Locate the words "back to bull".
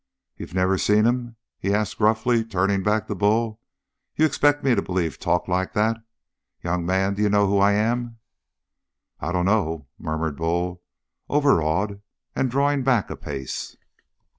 2.81-3.61